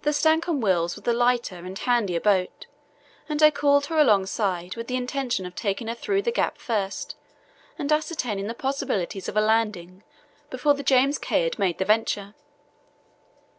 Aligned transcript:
The 0.00 0.14
Stancomb 0.14 0.62
Wills 0.62 0.96
was 0.96 1.02
the 1.04 1.12
lighter 1.12 1.56
and 1.56 1.78
handier 1.78 2.20
boat—and 2.20 3.42
I 3.42 3.50
called 3.50 3.84
her 3.92 3.98
alongside 3.98 4.76
with 4.76 4.86
the 4.86 4.96
intention 4.96 5.44
of 5.44 5.54
taking 5.54 5.88
her 5.88 5.94
through 5.94 6.22
the 6.22 6.32
gap 6.32 6.56
first 6.56 7.16
and 7.78 7.92
ascertaining 7.92 8.46
the 8.46 8.54
possibilities 8.54 9.28
of 9.28 9.36
a 9.36 9.42
landing 9.42 10.04
before 10.48 10.72
the 10.72 10.82
James 10.82 11.18
Caird 11.18 11.58
made 11.58 11.76
the 11.76 11.84
venture. 11.84 12.34